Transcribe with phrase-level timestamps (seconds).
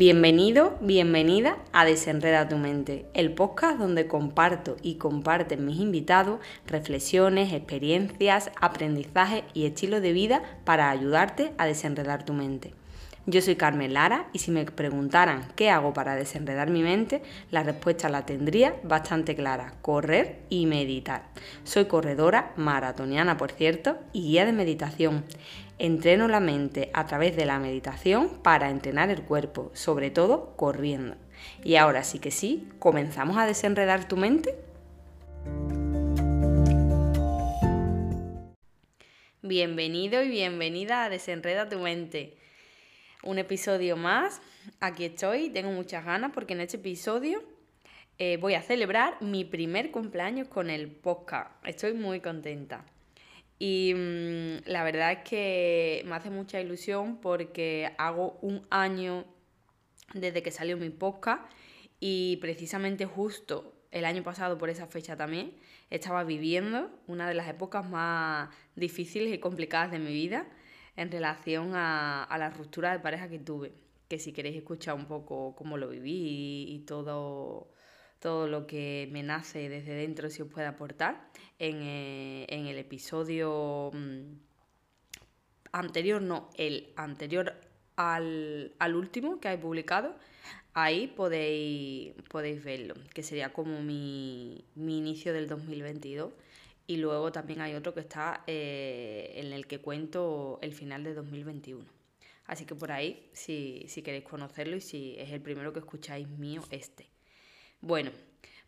[0.00, 7.52] Bienvenido, bienvenida a Desenreda tu mente, el podcast donde comparto y comparten mis invitados reflexiones,
[7.52, 12.72] experiencias, aprendizajes y estilo de vida para ayudarte a desenredar tu mente.
[13.26, 17.62] Yo soy Carmen Lara y si me preguntaran qué hago para desenredar mi mente, la
[17.62, 21.24] respuesta la tendría bastante clara, correr y meditar.
[21.62, 25.24] Soy corredora, maratoniana por cierto, y guía de meditación.
[25.82, 31.16] Entreno la mente a través de la meditación para entrenar el cuerpo, sobre todo corriendo.
[31.64, 34.54] Y ahora sí que sí, ¿comenzamos a desenredar tu mente?
[39.40, 42.36] Bienvenido y bienvenida a Desenreda tu mente.
[43.22, 44.42] Un episodio más,
[44.80, 47.42] aquí estoy, tengo muchas ganas porque en este episodio
[48.18, 51.52] eh, voy a celebrar mi primer cumpleaños con el podcast.
[51.64, 52.84] Estoy muy contenta.
[53.60, 59.26] Y mm, la verdad es que me hace mucha ilusión porque hago un año
[60.14, 61.42] desde que salió mi podcast
[62.00, 65.52] y precisamente justo el año pasado, por esa fecha también,
[65.90, 70.48] estaba viviendo una de las épocas más difíciles y complicadas de mi vida
[70.96, 73.74] en relación a, la ruptura de pareja que tuve.
[74.08, 77.72] Que si queréis escuchar un poco cómo lo viví y todo
[78.20, 81.28] todo lo que me nace desde dentro si os puede aportar.
[81.58, 84.34] En, eh, el episodio mm,
[85.72, 87.54] anterior, no, el anterior
[87.96, 90.14] al, último que hay publicado,
[90.74, 96.32] ahí podéis, podéis verlo, que sería como mi, inicio del 2022.
[96.86, 101.14] Y luego también hay otro que está eh, en el que cuento el final de
[101.14, 101.84] 2021.
[102.46, 106.28] Así que por ahí, si, si queréis conocerlo y si es el primero que escucháis
[106.28, 107.08] mío, este.
[107.80, 108.10] Bueno,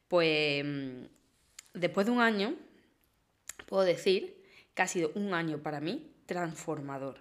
[0.09, 1.05] pues mm,
[1.75, 2.55] después de un año,
[3.67, 4.43] puedo decir
[4.75, 7.19] que ha sido un año para mí transformador.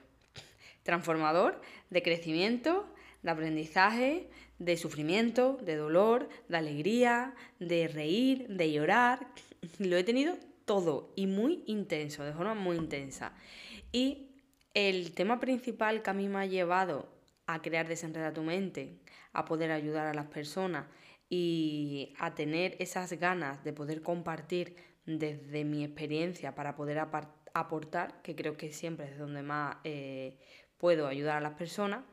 [0.83, 2.87] Transformador de crecimiento,
[3.23, 9.27] de aprendizaje, de sufrimiento, de dolor, de alegría, de reír, de llorar.
[9.79, 13.33] Lo he tenido todo y muy intenso, de forma muy intensa.
[13.91, 14.29] Y
[14.73, 17.09] el tema principal que a mí me ha llevado
[17.47, 18.95] a crear Desenreda tu mente,
[19.33, 20.85] a poder ayudar a las personas
[21.33, 24.75] y a tener esas ganas de poder compartir
[25.05, 26.99] desde mi experiencia para poder
[27.53, 30.37] aportar, que creo que siempre es donde más eh,
[30.77, 32.03] puedo ayudar a las personas,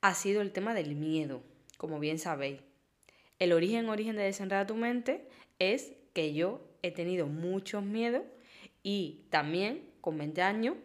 [0.00, 1.42] ha sido el tema del miedo,
[1.76, 2.60] como bien sabéis.
[3.40, 8.22] El origen, origen de Desenreda tu mente es que yo he tenido muchos miedos
[8.84, 10.76] y también con 20 años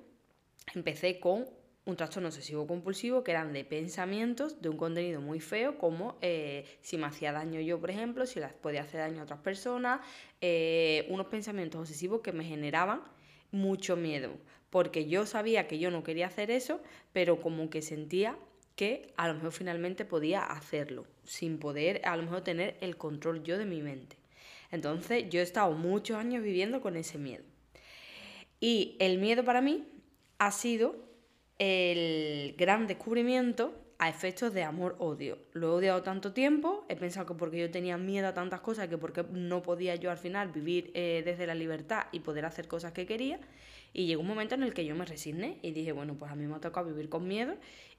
[0.73, 1.45] empecé con
[1.87, 6.65] un trastorno obsesivo compulsivo que eran de pensamientos de un contenido muy feo como eh,
[6.81, 10.01] si me hacía daño yo, por ejemplo, si las podía hacer daño a otras personas,
[10.41, 13.03] eh, unos pensamientos obsesivos que me generaban
[13.51, 14.31] mucho miedo,
[14.69, 16.81] porque yo sabía que yo no quería hacer eso,
[17.13, 18.37] pero como que sentía
[18.75, 23.43] que a lo mejor finalmente podía hacerlo, sin poder a lo mejor tener el control
[23.43, 24.17] yo de mi mente.
[24.71, 27.45] Entonces yo he estado muchos años viviendo con ese miedo.
[28.59, 29.87] Y el miedo para mí
[30.37, 31.06] ha sido
[31.59, 35.39] el gran descubrimiento a efectos de amor-odio.
[35.53, 38.87] Lo he odiado tanto tiempo, he pensado que porque yo tenía miedo a tantas cosas,
[38.87, 42.67] que porque no podía yo al final vivir eh, desde la libertad y poder hacer
[42.67, 43.39] cosas que quería.
[43.93, 46.35] Y llegó un momento en el que yo me resigné y dije, bueno, pues a
[46.35, 47.55] mí me ha tocado vivir con miedo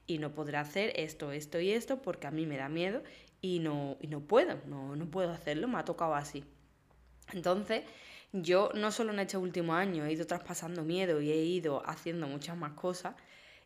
[0.07, 3.03] y no podré hacer esto, esto y esto porque a mí me da miedo
[3.41, 6.45] y no, y no puedo, no, no puedo hacerlo, me ha tocado así.
[7.33, 7.83] Entonces,
[8.31, 12.27] yo no solo en este último año he ido traspasando miedo y he ido haciendo
[12.27, 13.15] muchas más cosas,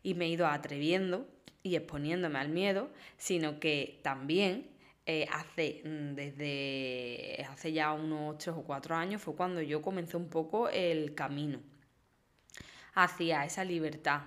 [0.04, 1.26] y me he ido atreviendo
[1.64, 4.68] y exponiéndome al miedo, sino que también
[5.06, 10.16] eh, hace, mm, desde hace ya unos tres o cuatro años fue cuando yo comencé
[10.16, 11.60] un poco el camino
[12.94, 14.22] hacia esa libertad.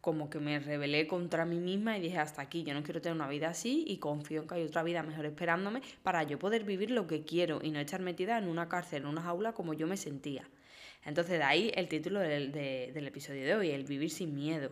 [0.00, 3.14] Como que me rebelé contra mí misma y dije hasta aquí, yo no quiero tener
[3.14, 6.64] una vida así y confío en que hay otra vida mejor esperándome para yo poder
[6.64, 9.74] vivir lo que quiero y no estar metida en una cárcel, en una jaula como
[9.74, 10.48] yo me sentía.
[11.04, 14.70] Entonces de ahí el título del, del episodio de hoy, el vivir sin miedo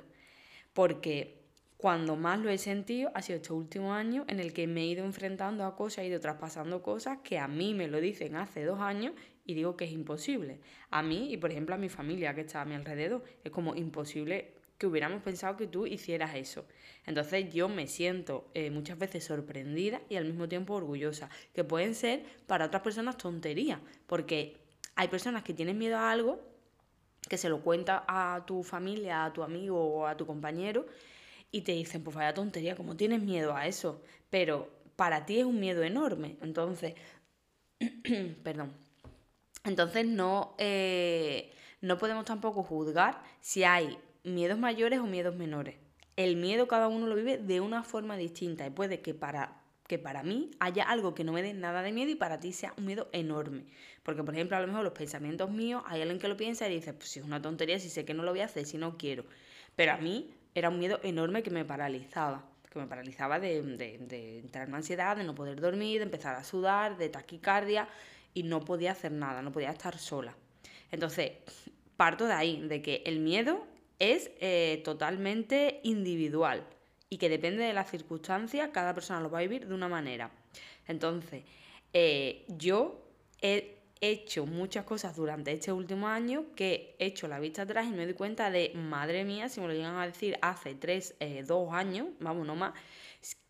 [0.79, 1.43] porque
[1.77, 4.87] cuando más lo he sentido ha sido este último año en el que me he
[4.87, 8.63] ido enfrentando a cosas, he ido traspasando cosas que a mí me lo dicen hace
[8.65, 9.13] dos años
[9.45, 10.61] y digo que es imposible.
[10.91, 13.75] A mí y por ejemplo a mi familia que está a mi alrededor, es como
[13.75, 16.65] imposible que hubiéramos pensado que tú hicieras eso.
[17.07, 21.97] Entonces yo me siento eh, muchas veces sorprendida y al mismo tiempo orgullosa, que pueden
[21.97, 24.59] ser para otras personas tonterías, porque
[24.95, 26.48] hay personas que tienen miedo a algo
[27.29, 30.87] que se lo cuenta a tu familia, a tu amigo o a tu compañero
[31.51, 35.45] y te dicen, pues vaya tontería, como tienes miedo a eso, pero para ti es
[35.45, 36.37] un miedo enorme.
[36.43, 36.95] Entonces,
[38.43, 38.73] perdón.
[39.65, 45.77] Entonces no, eh, no podemos tampoco juzgar si hay miedos mayores o miedos menores.
[46.17, 49.58] el miedo cada uno lo vive de una forma distinta y puede que para
[49.89, 52.53] que para mí haya algo que no me dé nada de miedo y para ti
[52.53, 53.65] sea un miedo enorme.
[54.03, 56.75] Porque, por ejemplo, a lo mejor los pensamientos míos, hay alguien que lo piensa y
[56.75, 58.77] dice, pues si es una tontería, si sé que no lo voy a hacer, si
[58.77, 59.25] no quiero.
[59.75, 64.69] Pero a mí era un miedo enorme que me paralizaba, que me paralizaba de, entrar
[64.69, 67.89] en ansiedad, de no poder dormir, de empezar a sudar, de taquicardia
[68.35, 70.37] y no podía hacer nada, no podía estar sola.
[70.91, 71.33] Entonces,
[71.97, 73.67] parto de ahí, de que el miedo
[73.99, 76.67] es eh, totalmente individual
[77.11, 80.31] y que depende de las circunstancias, cada persona lo va a vivir de una manera.
[80.87, 81.45] Entonces,
[81.93, 83.05] eh, yo
[83.41, 87.91] he hecho muchas cosas durante este último año que he hecho la vista atrás y
[87.91, 91.43] me doy cuenta de, madre mía, si me lo llegan a decir hace tres, eh,
[91.47, 92.75] dos años, vamos, no más,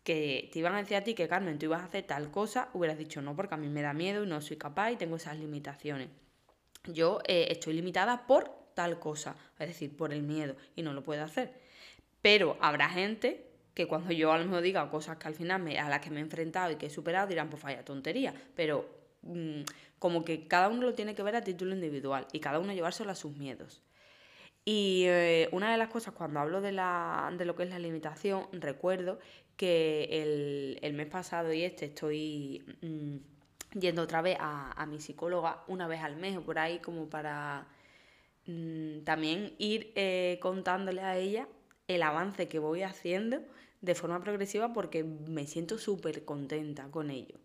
[0.03, 2.69] que te iban a decir a ti que Carmen, tú ibas a hacer tal cosa,
[2.73, 5.17] hubieras dicho no, porque a mí me da miedo y no soy capaz y tengo
[5.17, 6.09] esas limitaciones.
[6.85, 11.23] Yo estoy limitada por tal cosa, es decir, por el miedo, y no lo puedo
[11.23, 11.53] hacer.
[12.21, 13.48] Pero habrá gente
[13.79, 16.09] que cuando yo a lo mejor diga cosas que al final me, a las que
[16.09, 18.85] me he enfrentado y que he superado, dirán, pues vaya tontería, pero
[19.21, 19.61] mm,
[19.99, 23.11] como que cada uno lo tiene que ver a título individual y cada uno llevárselo
[23.11, 23.81] a sus miedos.
[24.65, 27.79] Y eh, una de las cosas cuando hablo de, la, de lo que es la
[27.79, 29.19] limitación, recuerdo
[29.55, 34.99] que el, el mes pasado y este estoy mm, yendo otra vez a, a mi
[34.99, 37.65] psicóloga una vez al mes o por ahí como para
[38.49, 41.47] Mm, también ir eh, contándole a ella
[41.87, 43.41] el avance que voy haciendo
[43.81, 47.37] de forma progresiva porque me siento súper contenta con ello.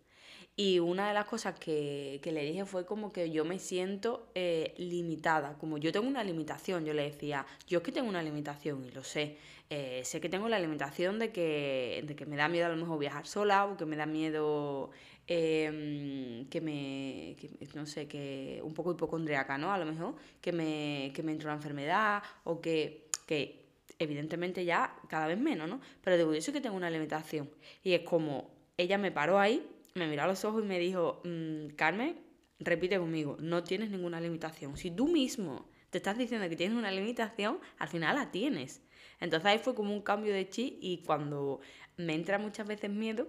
[0.56, 4.72] Y una de las cosas que, le dije fue como que yo me siento eh,
[4.76, 8.84] limitada, como yo tengo una limitación, yo le decía, yo es que tengo una limitación
[8.84, 9.36] y lo sé,
[9.68, 12.76] eh, sé que tengo la limitación de que, de que me da miedo a lo
[12.76, 14.92] mejor viajar sola o que me da miedo
[15.26, 17.34] Em, que me,
[17.74, 19.72] no sé, que un poco hipocondriaca, ¿no?
[19.72, 23.63] A lo mejor, que me, que me entró una enfermedad o que, que
[23.98, 25.80] evidentemente ya cada vez menos, ¿no?
[26.02, 27.50] Pero digo, yo sé que tengo una limitación.
[27.82, 31.20] Y es como, ella me paró ahí, me miró a los ojos y me dijo,
[31.24, 32.20] mm, Carmen,
[32.58, 34.76] repite conmigo, no tienes ninguna limitación.
[34.76, 38.82] Si tú mismo te estás diciendo que tienes una limitación, al final la tienes.
[39.20, 41.60] Entonces ahí fue como un cambio de chi y cuando
[41.96, 43.28] me entra muchas veces miedo,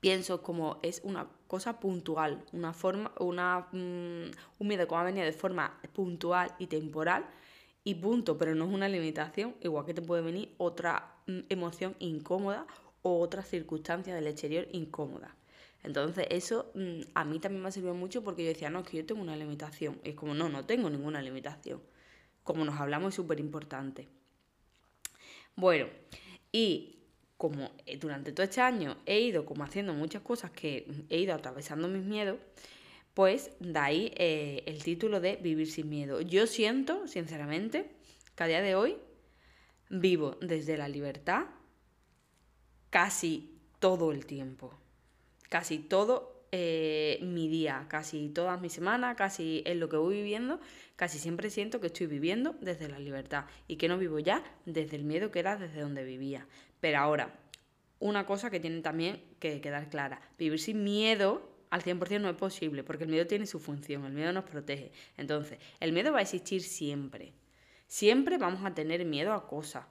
[0.00, 5.26] pienso como es una cosa puntual, una forma, una, mm, un miedo que ha venido
[5.26, 7.26] de forma puntual y temporal
[7.84, 11.96] y punto, pero no es una limitación, igual que te puede venir otra mm, emoción
[11.98, 12.66] incómoda
[13.02, 15.34] o otra circunstancia del exterior incómoda.
[15.82, 18.98] Entonces eso mm, a mí también me servido mucho porque yo decía, no, es que
[18.98, 20.00] yo tengo una limitación.
[20.04, 21.80] Y es como, no, no tengo ninguna limitación.
[22.42, 24.08] Como nos hablamos es súper importante.
[25.56, 25.86] Bueno,
[26.52, 26.98] y
[27.36, 31.34] como eh, durante todo este año he ido como haciendo muchas cosas que he ido
[31.34, 32.38] atravesando mis miedos,
[33.18, 36.20] pues de ahí eh, el título de Vivir sin miedo.
[36.20, 37.90] Yo siento, sinceramente,
[38.36, 38.96] que a día de hoy
[39.90, 41.46] vivo desde la libertad
[42.90, 44.72] casi todo el tiempo.
[45.48, 50.60] Casi todo eh, mi día, casi toda mi semana, casi en lo que voy viviendo,
[50.94, 54.94] casi siempre siento que estoy viviendo desde la libertad y que no vivo ya desde
[54.94, 56.46] el miedo que era desde donde vivía.
[56.78, 57.36] Pero ahora,
[57.98, 62.36] una cosa que tiene también que quedar clara, vivir sin miedo al 100% no es
[62.36, 64.92] posible, porque el miedo tiene su función, el miedo nos protege.
[65.16, 67.32] Entonces, el miedo va a existir siempre.
[67.86, 69.86] Siempre vamos a tener miedo a cosas.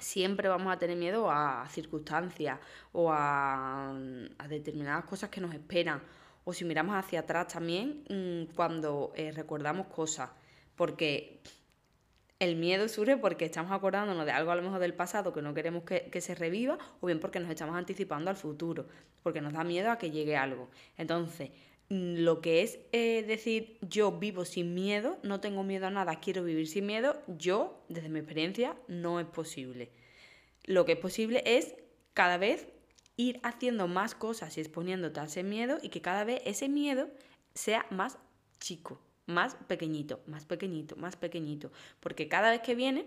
[0.00, 2.60] Siempre vamos a tener miedo a circunstancias
[2.92, 3.94] o a,
[4.48, 6.02] determinadas cosas que nos esperan.
[6.44, 10.30] O si miramos hacia atrás también, mm, cuando eh, recordamos cosas.
[10.76, 11.40] Porque
[12.40, 15.54] el miedo surge porque estamos acordándonos de algo a lo mejor del pasado que no
[15.54, 18.86] queremos que, se reviva o bien porque nos estamos anticipando al futuro,
[19.22, 20.68] porque nos da miedo a que llegue algo.
[20.96, 21.50] Entonces,
[21.88, 26.20] mm, lo que es eh, decir yo vivo sin miedo, no tengo miedo a nada,
[26.20, 29.90] quiero vivir sin miedo, yo, desde mi experiencia, no es posible.
[30.64, 31.74] Lo que es posible es
[32.14, 32.68] cada vez
[33.16, 37.08] ir haciendo más cosas y exponiéndote a ese miedo y que cada vez ese miedo
[37.54, 38.18] sea más
[38.60, 41.70] chico más pequeñito, más pequeñito, más pequeñito.
[42.00, 43.06] Porque cada vez que viene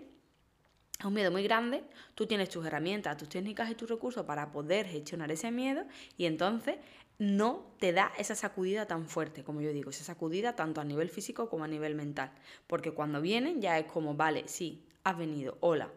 [0.98, 1.82] es un miedo muy grande,
[2.14, 5.84] tú tienes tus herramientas, tus técnicas y tus recursos para poder gestionar ese miedo
[6.16, 6.76] y entonces
[7.18, 11.10] no te da esa sacudida tan fuerte, como yo digo, esa sacudida tanto a nivel
[11.10, 12.30] físico como a nivel mental.
[12.68, 15.90] Porque cuando vienen ya es como, vale, sí, has venido, hola.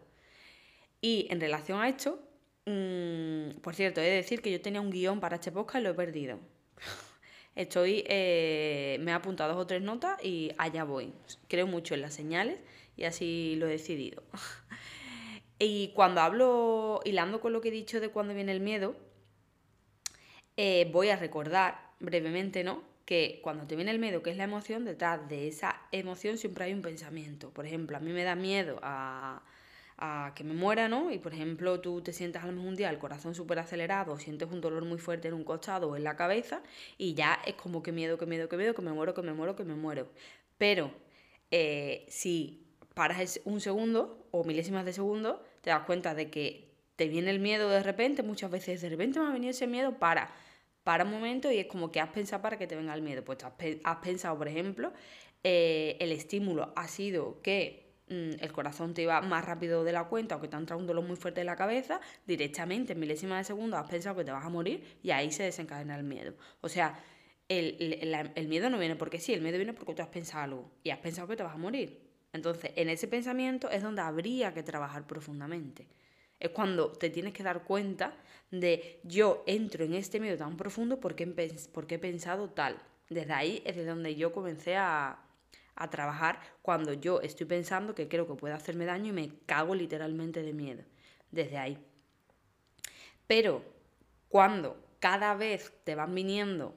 [1.01, 2.19] Y en relación a esto,
[2.65, 5.83] mm, por cierto, he de decir que yo tenía un guion para este podcast y
[5.83, 6.39] lo he perdido.
[7.55, 11.13] Estoy, eh, me he apuntado dos o tres notas y allá voy.
[11.47, 12.59] Creo mucho en las señales
[12.97, 14.23] y así lo he decidido.
[15.59, 18.95] y cuando hablo, hilando con lo que he dicho de cuando viene el miedo,
[20.57, 22.83] eh, voy a recordar brevemente, ¿no?
[23.05, 26.65] Que cuando te viene el miedo, que es la emoción, detrás de esa emoción siempre
[26.65, 27.51] hay un pensamiento.
[27.51, 29.43] Por ejemplo, a mí me da miedo a,
[29.97, 31.11] a que me muera, ¿no?
[31.11, 34.17] Y por ejemplo, tú te sientas a lo mejor un día el corazón súper acelerado,
[34.19, 36.61] sientes un dolor muy fuerte en un costado o en la cabeza
[36.97, 39.33] y ya es como que miedo, que miedo, que miedo, que me muero, que me
[39.33, 40.07] muero, que me muero.
[40.57, 40.91] Pero
[41.51, 47.07] eh, si paras un segundo o milésimas de segundo, te das cuenta de que te
[47.07, 50.33] viene el miedo de repente, muchas veces de repente me ha venido ese miedo, para,
[50.83, 53.23] para un momento y es como que has pensado para que te venga el miedo.
[53.23, 54.93] Pues has, pensado, por ejemplo,
[55.43, 60.35] eh, el estímulo ha sido que el corazón te iba más rápido de la cuenta
[60.35, 63.39] o que te ha entrado un dolor muy fuerte en la cabeza, directamente en milésimas
[63.39, 66.35] de segundo has pensado que te vas a morir y ahí se desencadena el miedo.
[66.61, 66.99] O sea,
[67.47, 70.91] el, miedo no viene porque sí, el miedo viene porque tú has pensado algo y
[70.91, 71.99] has pensado que te vas a morir.
[72.33, 75.87] Entonces, en ese pensamiento es donde habría que trabajar profundamente.
[76.39, 78.13] Es cuando te tienes que dar cuenta
[78.51, 81.25] de yo entro en este miedo tan profundo porque,
[81.73, 82.77] porque he pensado tal.
[83.09, 85.24] Desde ahí es de donde yo comencé a,
[85.75, 89.75] a trabajar cuando yo estoy pensando que creo que puede hacerme daño y me cago
[89.75, 90.83] literalmente de miedo.
[91.31, 91.77] Desde ahí.
[93.27, 93.63] Pero
[94.29, 96.75] cuando cada vez te van viniendo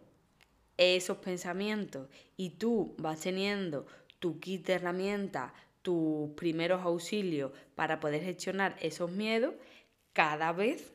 [0.76, 3.86] esos pensamientos y tú vas teniendo
[4.18, 5.52] tu kit de herramientas,
[5.82, 9.54] tus primeros auxilios para poder gestionar esos miedos,
[10.12, 10.92] cada vez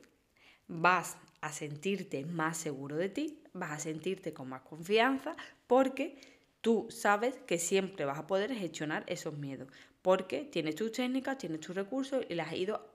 [0.68, 5.36] vas a sentirte más seguro de ti, vas a sentirte con más confianza
[5.68, 6.18] porque
[6.64, 9.68] tú sabes que siempre vas a poder gestionar esos miedos,
[10.02, 12.90] porque tienes tus técnicas, tienes tus recursos y las has ido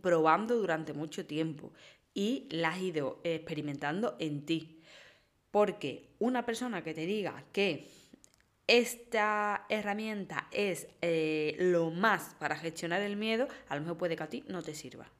[0.00, 1.70] probando durante mucho tiempo
[2.14, 4.80] y las has ido experimentando en ti.
[5.50, 7.88] Porque una persona que te diga que
[8.66, 14.22] esta herramienta es eh, lo más para gestionar el miedo, a lo mejor puede que
[14.22, 15.10] a ti no te sirva.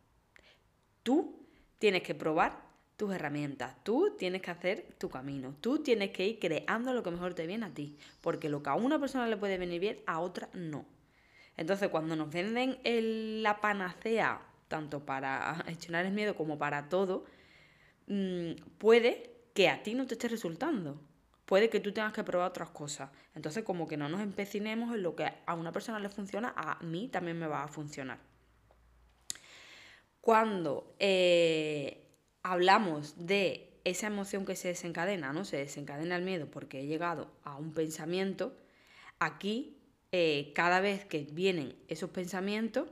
[1.03, 1.47] Tú
[1.79, 2.70] tienes que probar
[3.01, 3.83] tus herramientas.
[3.83, 5.55] Tú tienes que hacer tu camino.
[5.63, 7.97] Tú tienes que ir creando lo que mejor te viene a ti.
[8.21, 10.85] Porque lo que a una persona le puede venir bien, a otra no.
[11.57, 12.79] Entonces, cuando nos venden
[13.43, 17.25] la panacea, tanto para gestionar el miedo como para todo,
[18.07, 21.01] mm, puede que a ti no te esté resultando.
[21.47, 23.09] Puede que tú tengas que probar otras cosas.
[23.35, 26.79] Entonces, como que no nos empecinemos en lo que a una persona le funciona, a
[26.85, 28.19] mí también me va a funcionar.
[30.21, 32.00] Cuando eh,
[32.43, 35.45] hablamos de esa emoción que se desencadena, ¿no?
[35.45, 38.55] Se desencadena el miedo porque he llegado a un pensamiento,
[39.19, 39.77] aquí
[40.13, 42.89] eh, cada vez que vienen esos pensamientos,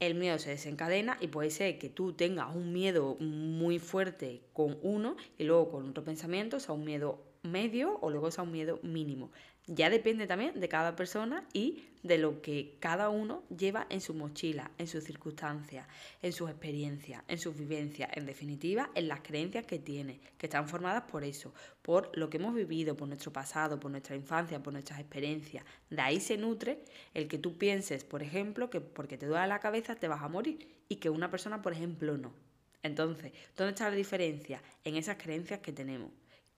[0.00, 4.76] el miedo se desencadena y puede ser que tú tengas un miedo muy fuerte con
[4.82, 8.52] uno y luego con otro pensamiento, o sea, un miedo medio o luego sea un
[8.52, 9.30] miedo mínimo.
[9.68, 14.12] Ya depende también de cada persona y de lo que cada uno lleva en su
[14.12, 15.86] mochila, en sus circunstancias,
[16.20, 20.68] en sus experiencias, en sus vivencias, en definitiva, en las creencias que tiene, que están
[20.68, 24.72] formadas por eso, por lo que hemos vivido, por nuestro pasado, por nuestra infancia, por
[24.72, 25.64] nuestras experiencias.
[25.90, 29.60] De ahí se nutre el que tú pienses, por ejemplo, que porque te duele la
[29.60, 32.34] cabeza te vas a morir y que una persona, por ejemplo, no.
[32.82, 34.60] Entonces, ¿dónde está la diferencia?
[34.82, 36.10] En esas creencias que tenemos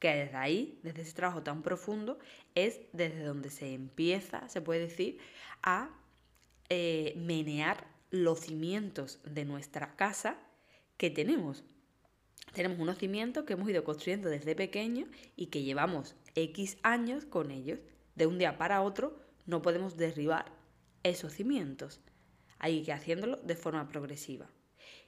[0.04, 2.18] que desde ahí, desde ese trabajo tan profundo,
[2.54, 5.16] es desde donde se empieza, se puede decir,
[5.62, 5.88] a
[6.68, 10.36] eh, menear los cimientos de nuestra casa
[10.98, 11.64] que tenemos.
[12.52, 17.50] Tenemos unos cimientos que hemos ido construyendo desde pequeños y que llevamos X años con
[17.50, 17.78] ellos.
[18.14, 20.52] De un día para otro no podemos derribar
[21.02, 22.02] esos cimientos.
[22.58, 24.50] Hay que haciéndolo de forma progresiva.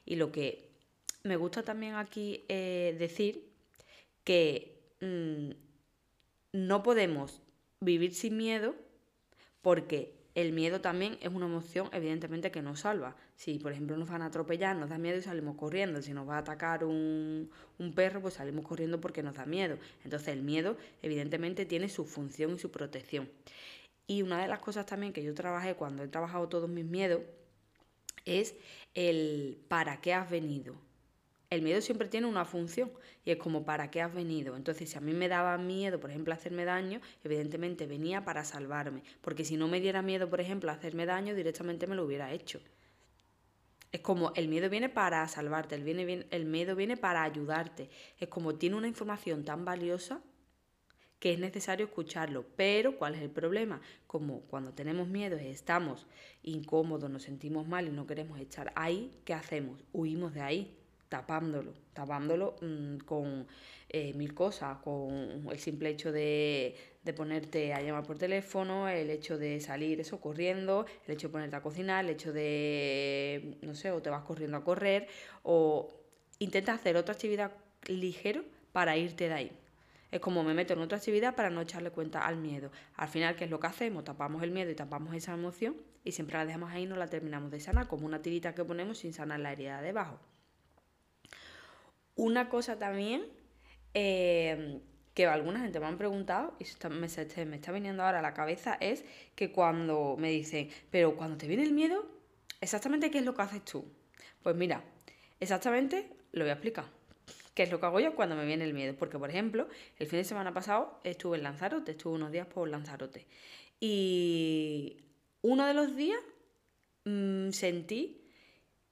[0.07, 0.71] Y lo que
[1.23, 3.53] me gusta también aquí eh, decir
[4.25, 5.51] que Mm,
[6.53, 7.43] no podemos
[7.81, 8.75] vivir sin miedo
[9.63, 13.17] porque el miedo también es una emoción evidentemente que nos salva.
[13.37, 16.03] Si por ejemplo nos van a atropellar, nos da miedo y salimos corriendo.
[16.03, 19.79] Si nos va a atacar un, un perro, pues salimos corriendo porque nos da miedo.
[20.05, 23.31] Entonces el miedo evidentemente tiene su función y su protección.
[24.07, 27.23] Y una de las cosas también que yo trabajé cuando he trabajado todos mis miedos
[28.27, 28.55] es
[28.95, 30.75] el para qué has venido.
[31.49, 32.91] El miedo siempre tiene una función
[33.25, 34.57] y es como para qué has venido.
[34.57, 39.03] Entonces, si a mí me daba miedo, por ejemplo, hacerme daño, evidentemente venía para salvarme.
[39.21, 42.61] Porque si no me diera miedo, por ejemplo, hacerme daño, directamente me lo hubiera hecho.
[43.93, 47.89] Es como el miedo viene para salvarte, el, viene, el miedo viene para ayudarte.
[48.19, 50.21] Es como tiene una información tan valiosa
[51.21, 52.45] que es necesario escucharlo.
[52.57, 53.81] Pero, ¿cuál es el problema?
[54.09, 56.09] Como cuando tenemos miedo y estamos
[56.43, 59.81] incómodos, nos sentimos mal y no queremos estar ahí, ¿qué hacemos?
[59.93, 60.76] Huimos de ahí
[61.09, 63.47] tapándolo, tapándolo mm, con
[63.89, 69.11] eh, mil cosas, con el simple hecho de, de, ponerte a llamar por teléfono, el
[69.11, 73.75] hecho de salir eso corriendo, el hecho de ponerte a cocinar, el hecho de, no
[73.75, 75.07] sé, o te vas corriendo a correr,
[75.43, 75.89] o
[76.39, 77.53] intentas hacer otra actividad
[77.87, 79.53] ligero para irte de ahí.
[80.11, 82.71] Es como me meto en otra actividad para no echarle cuenta al miedo.
[82.97, 84.05] Al final, ¿qué es lo que hacemos?
[84.05, 87.09] Tapamos el miedo y tapamos esa emoción y siempre la dejamos ahí y no la
[87.09, 90.19] terminamos de sanar, como una tirita que ponemos sin sanar la herida de abajo.
[92.17, 93.25] Una cosa también
[93.95, 94.81] eh,
[95.15, 97.09] que alguna gente me han preguntado y me,
[97.47, 99.05] me está viniendo ahora a la cabeza es
[99.35, 102.07] que cuando me dicen, pero cuando te viene el miedo,
[102.61, 103.85] exactamente qué es lo que haces tú.
[104.43, 104.83] Pues mira,
[105.41, 106.85] exactamente lo voy a explicar.
[107.55, 108.95] ¿Qué es lo que hago yo cuando me viene el miedo?
[108.99, 109.69] Porque, por ejemplo,
[109.99, 113.27] el fin de semana pasado estuve en Lanzarote, estuve unos días por Lanzarote.
[113.81, 114.99] Y
[115.41, 116.21] uno de los días
[117.05, 118.29] mmm, sentí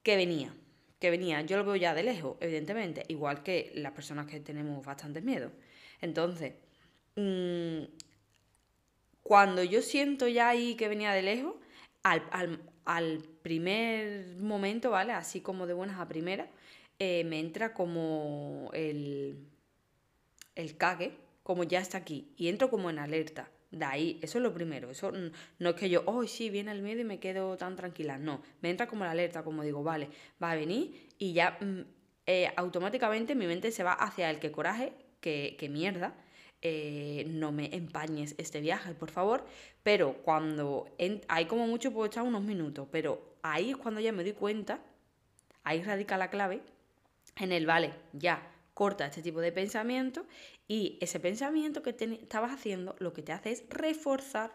[0.03, 0.55] que venía,
[1.05, 1.43] que venía.
[1.43, 5.51] Yo lo veo ya de lejos, evidentemente, igual que las personas que tenemos bastantes miedo.
[6.01, 6.55] Entonces,
[7.15, 7.85] mmm,
[9.23, 11.57] cuando yo siento ya ahí que venía de lejos,
[12.03, 15.13] al, al, al primer momento, ¿vale?
[15.13, 16.49] Así como de buenas a primeras,
[16.99, 19.47] eh, me entra como el,
[20.55, 23.51] el cague, como ya está aquí, y entro como en alerta.
[23.75, 24.91] De ahí, eso es lo primero.
[24.91, 25.13] Eso
[25.59, 28.19] no es que yo, oh, sí, viene el miedo y me quedo tan tranquila.
[28.19, 30.09] No, me entra como la alerta, como digo, vale,
[30.43, 31.81] va a venir y ya mm,
[32.27, 36.15] eh, automáticamente mi mente se va hacia el que coraje, que, que mierda,
[36.63, 39.45] eh, no me empañes este viaje, por favor.
[39.83, 40.89] Pero cuando
[41.29, 44.81] hay como mucho, puedo echar unos minutos, pero ahí es cuando ya me doy cuenta,
[45.63, 46.63] ahí radica la clave,
[47.37, 50.27] en el, vale, ya, corta este tipo de pensamiento
[50.69, 54.53] y ese pensamiento que estabas haciendo lo que te hace es reforzar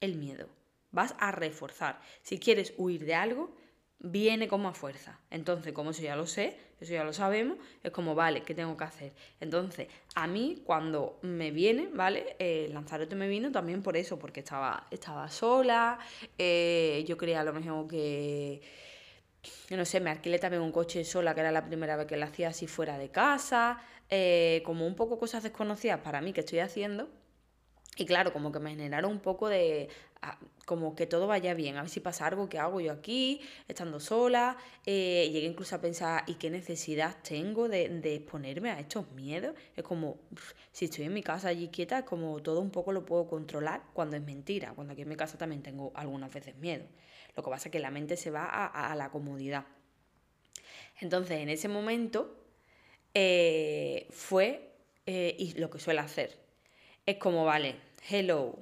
[0.00, 0.48] el miedo.
[0.92, 2.00] Vas a reforzar.
[2.22, 3.56] Si quieres huir de algo,
[4.00, 5.20] viene como a fuerza.
[5.30, 8.76] Entonces, como eso ya lo sé, eso ya lo sabemos, es como, vale, ¿qué tengo
[8.76, 9.12] que hacer?
[9.40, 12.36] Entonces, a mí cuando me viene, ¿vale?
[12.38, 15.98] Eh, Lanzarote me vino también por eso, porque estaba, estaba sola,
[16.38, 18.62] eh, yo creía a lo mejor que
[19.70, 22.24] no sé, me alquilé también un coche sola, que era la primera vez que lo
[22.24, 26.58] hacía así fuera de casa, eh, como un poco cosas desconocidas para mí que estoy
[26.60, 27.08] haciendo.
[27.96, 29.88] Y claro, como que me generaron un poco de,
[30.64, 34.00] como que todo vaya bien, a ver si pasa algo que hago yo aquí, estando
[34.00, 34.56] sola.
[34.86, 39.54] Eh, llegué incluso a pensar, ¿y qué necesidad tengo de, de, exponerme a estos miedos?
[39.76, 40.18] Es como,
[40.72, 43.82] si estoy en mi casa allí quieta, es como todo un poco lo puedo controlar
[43.92, 46.84] cuando es mentira, cuando aquí en mi casa también tengo algunas veces miedo.
[47.40, 49.64] Lo que pasa es que la mente se va a, la comodidad.
[51.00, 52.36] Entonces, en ese momento
[53.14, 54.74] eh, fue,
[55.06, 56.36] eh, y lo que suele hacer,
[57.06, 57.76] es como, vale,
[58.10, 58.58] hello,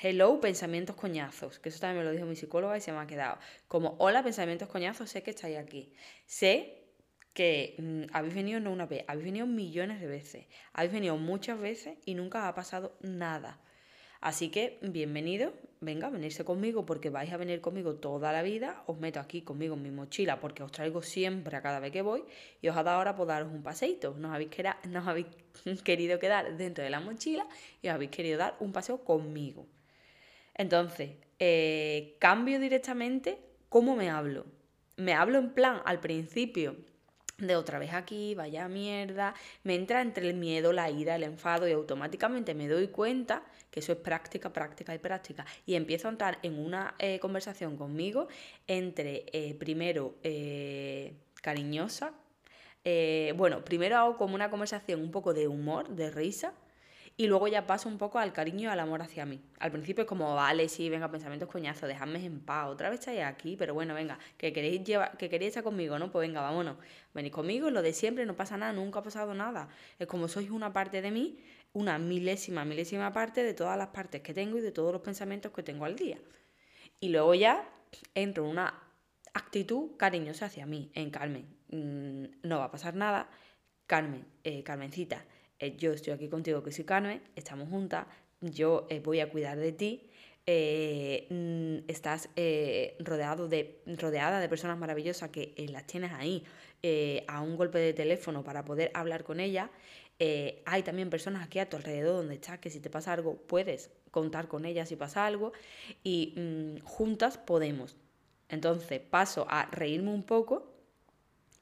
[0.00, 3.06] hello, pensamientos coñazos, que eso también me lo dijo mi psicóloga y se me ha
[3.08, 3.40] quedado.
[3.66, 5.92] Como, hola, pensamientos coñazos, sé que estáis aquí.
[6.24, 6.84] Sé
[7.34, 11.58] que mm, habéis venido no una vez, habéis venido millones de veces, habéis venido muchas
[11.58, 13.58] veces y nunca ha pasado nada.
[14.20, 18.98] Así que bienvenido, venga, venirse conmigo porque vais a venir conmigo toda la vida, os
[18.98, 22.24] meto aquí conmigo en mi mochila porque os traigo siempre a cada vez que voy
[22.60, 25.26] y os ha dado ahora por daros un paseito, nos habéis,
[25.84, 27.46] querido quedar dentro de la mochila
[27.80, 29.66] y os habéis querido dar un paseo conmigo.
[30.54, 33.38] Entonces, eh, cambio directamente
[33.70, 34.44] cómo me hablo.
[34.98, 36.76] Me hablo en plan al principio
[37.40, 41.66] de otra vez aquí, vaya mierda, me entra entre el miedo, la ira, el enfado
[41.68, 45.46] y automáticamente me doy cuenta que eso es práctica, práctica y práctica.
[45.66, 48.28] Y empiezo a entrar en una eh, conversación conmigo
[48.66, 52.12] entre eh, primero eh, cariñosa,
[53.36, 56.54] bueno, primero hago como una conversación un poco de humor, de risa,
[57.16, 59.42] y luego ya paso un poco al cariño y al amor hacia mí.
[59.58, 63.20] Al principio es como, vale, sí, venga, pensamientos coñazos, dejadme en paz, otra vez estáis
[63.22, 66.10] aquí, pero bueno, venga, que queréis, llevar, que queréis estar conmigo, ¿no?
[66.10, 66.76] Pues venga, vámonos,
[67.12, 69.68] venid conmigo, lo de siempre, no pasa nada, nunca ha pasado nada.
[69.98, 71.38] Es como sois una parte de mí,
[71.72, 75.52] una milésima, milésima parte de todas las partes que tengo y de todos los pensamientos
[75.52, 76.18] que tengo al día.
[77.00, 77.68] Y luego ya
[78.14, 78.74] entro en una
[79.34, 83.30] actitud cariñosa hacia mí, en Carmen, mm, no va a pasar nada,
[83.86, 85.24] Carmen, eh, Carmencita,
[85.60, 88.06] eh, yo estoy aquí contigo, que soy Carmen, estamos juntas,
[88.40, 90.10] yo eh, voy a cuidar de ti,
[90.46, 92.30] eh, mm, estás
[92.98, 96.44] rodeado de, rodeada de personas maravillosas que las tienes ahí
[97.28, 99.68] a un golpe de teléfono para poder hablar con ellas.
[100.64, 103.90] hay también personas aquí a tu alrededor donde estás que si te pasa algo puedes
[104.10, 105.52] contar con ellas si pasa algo
[106.02, 107.96] y mm, juntas podemos.
[108.48, 110.69] Entonces paso a reírme un poco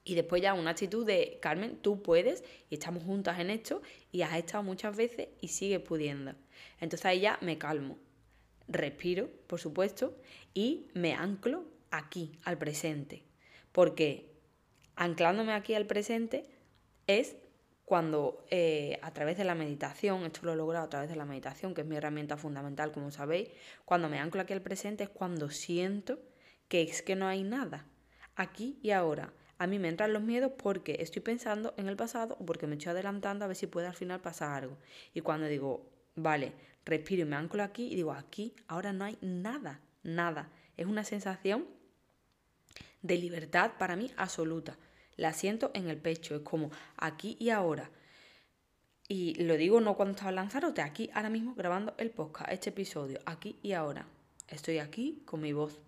[0.03, 3.81] y después ya una actitud de, Carmen, tú puedes y estamos juntas en esto
[4.11, 6.33] y has estado muchas veces y sigues pudiendo.
[6.79, 7.97] Entonces ahí ya me calmo,
[8.67, 10.15] respiro, por supuesto,
[10.53, 13.23] y me anclo aquí, al presente.
[13.71, 14.31] Porque
[14.95, 16.45] anclándome aquí al presente
[17.07, 17.35] es
[17.85, 21.25] cuando eh, a través de la meditación, esto lo he logrado a través de la
[21.25, 23.49] meditación, que es mi herramienta fundamental, como sabéis,
[23.83, 26.19] cuando me anclo aquí al presente es cuando siento
[26.67, 27.87] que es que no hay nada,
[28.35, 32.37] aquí y ahora A mí me entran los miedos porque estoy pensando en el pasado
[32.39, 34.77] o porque me estoy adelantando a ver si puede al final pasar algo.
[35.13, 36.53] Y cuando digo, vale,
[36.85, 40.49] respiro y me anclo aquí y digo, aquí ahora no hay nada, nada.
[40.77, 41.67] Es una sensación
[43.01, 44.77] de libertad para mí absoluta.
[45.17, 47.91] La siento en el pecho, es como aquí y ahora.
[49.09, 53.19] Y lo digo no cuando estaba Lanzarote, aquí ahora mismo grabando el podcast, este episodio,
[53.25, 54.07] aquí y ahora.
[54.47, 55.81] Estoy aquí con mi voz,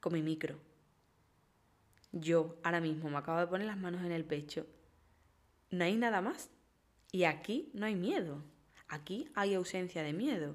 [0.00, 0.69] con mi micro.
[2.12, 4.66] Yo ahora mismo me acabo de poner las manos en el pecho.
[5.70, 6.50] No hay nada más.
[7.12, 8.42] Y aquí no hay miedo.
[8.88, 10.54] Aquí hay ausencia de miedo.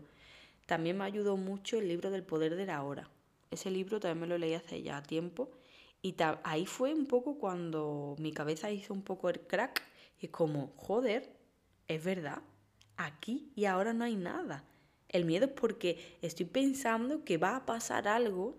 [0.65, 3.09] También me ayudó mucho el libro del poder de la hora.
[3.51, 5.49] Ese libro también me lo leí hace ya tiempo.
[6.01, 9.81] Y ahí fue un poco cuando mi cabeza hizo un poco el crack.
[10.19, 11.35] Y es como, joder,
[11.87, 12.41] es verdad,
[12.97, 14.63] aquí y ahora no hay nada.
[15.09, 18.55] El miedo es porque estoy pensando que va a pasar algo,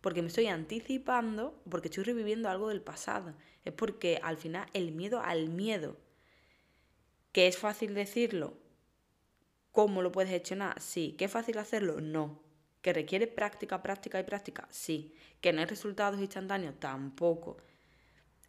[0.00, 3.34] porque me estoy anticipando, porque estoy reviviendo algo del pasado.
[3.64, 5.96] Es porque al final el miedo al miedo,
[7.32, 8.54] que es fácil decirlo,
[9.72, 10.80] ¿cómo lo puedes gestionar?
[10.80, 11.14] Sí.
[11.18, 12.00] ¿Que es fácil hacerlo?
[12.00, 12.42] No.
[12.82, 14.68] ¿Que requiere práctica, práctica y práctica?
[14.70, 15.14] Sí.
[15.40, 16.78] ¿Que no hay resultados instantáneos?
[16.78, 17.58] Tampoco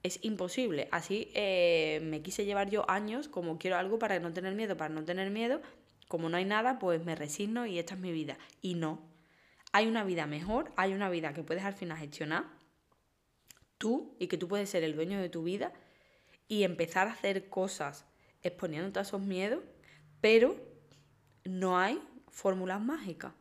[0.03, 0.87] es imposible.
[0.91, 4.93] Así eh, me quise llevar yo años, como quiero algo para no tener miedo, para
[4.93, 5.61] no tener miedo,
[6.07, 8.37] como no hay nada, pues me resigno y esta es mi vida.
[8.61, 9.08] Y no.
[9.71, 12.45] Hay una vida mejor, hay una vida que puedes al final gestionar
[13.77, 15.73] tú y que tú puedes ser el dueño de tu vida
[16.47, 18.05] y empezar a hacer cosas
[18.41, 19.63] exponiéndote a esos miedos,
[20.21, 20.55] pero
[21.45, 23.33] no hay fórmulas mágicas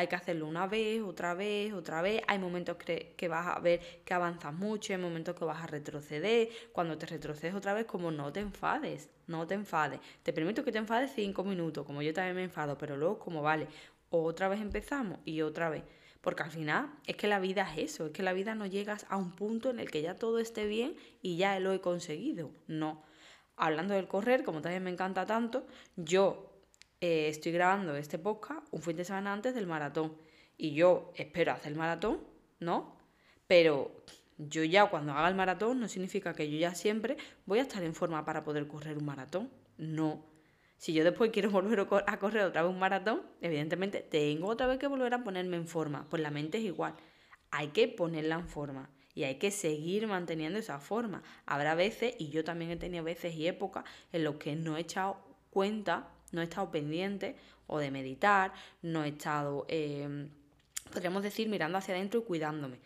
[0.00, 2.22] hay que hacerlo una vez, otra vez, otra vez.
[2.26, 6.48] Hay momentos que, vas a ver que avanzas mucho, hay momentos que vas a retroceder.
[6.72, 10.00] Cuando te retrocedes otra vez, como no te enfades, no te enfades.
[10.22, 13.42] Te permito que te enfades cinco minutos, como yo también me enfado, pero luego como
[13.42, 13.66] vale,
[14.10, 15.84] otra vez empezamos y otra vez.
[16.20, 19.06] Porque al final es que la vida es eso, es que la vida no llegas
[19.08, 22.50] a un punto en el que ya todo esté bien y ya lo he conseguido.
[22.66, 23.02] No.
[23.56, 26.50] Hablando del correr, como también me encanta tanto, yo
[27.00, 30.14] eh, estoy grabando este podcast un fin de semana antes del maratón.
[30.58, 32.20] Y yo espero hacer el maratón,
[32.58, 32.98] ¿no?
[33.46, 33.90] Pero
[34.36, 37.82] yo ya cuando haga el maratón no significa que yo ya siempre voy a estar
[37.82, 39.50] en forma para poder correr un maratón.
[39.78, 40.29] No.
[40.80, 44.78] Si yo después quiero volver a correr otra vez un maratón, evidentemente tengo otra vez
[44.78, 46.08] que volver a ponerme en forma.
[46.10, 46.94] Pues la mente es igual.
[47.52, 51.22] Hay que ponerla en forma y hay que seguir manteniendo esa forma.
[51.46, 54.80] Habrá veces, y yo también he tenido veces y épocas en los que no he
[54.80, 55.18] echado
[55.50, 60.30] cuenta no he estado pendiente o de meditar, no he estado, em,
[60.92, 62.78] podríamos decir, mirando hacia adentro y cuidándome.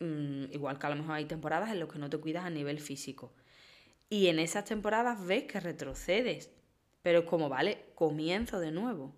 [0.00, 2.50] Mm, igual que a lo mejor hay temporadas en las que no te cuidas a
[2.50, 3.32] nivel físico.
[4.08, 6.50] Y en esas temporadas ves que retrocedes,
[7.02, 9.14] pero es como, vale, comienzo de nuevo.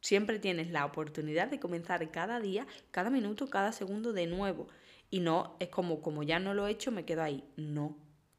[0.00, 4.68] Siempre tienes la oportunidad de comenzar cada día, cada minuto, cada segundo de nuevo.
[5.10, 7.44] Y no es como, como ya no lo he hecho, me quedo ahí.
[7.56, 7.96] No,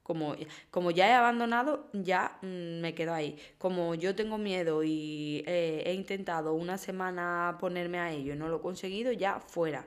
[0.08, 0.38] como,
[0.72, 3.38] como ya he abandonado, ya mm, me quedo ahí.
[3.58, 8.48] Como yo tengo miedo y eh, he intentado una semana ponerme a ello y no
[8.48, 9.86] lo he conseguido, ya fuera.